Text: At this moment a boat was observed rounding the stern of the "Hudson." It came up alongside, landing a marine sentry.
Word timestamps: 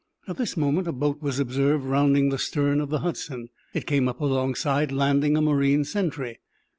At 0.27 0.37
this 0.37 0.57
moment 0.57 0.87
a 0.87 0.91
boat 0.93 1.21
was 1.21 1.39
observed 1.39 1.83
rounding 1.85 2.29
the 2.29 2.39
stern 2.39 2.81
of 2.81 2.89
the 2.89 3.01
"Hudson." 3.01 3.49
It 3.75 3.85
came 3.85 4.07
up 4.07 4.19
alongside, 4.19 4.91
landing 4.91 5.37
a 5.37 5.41
marine 5.43 5.83
sentry. 5.83 6.39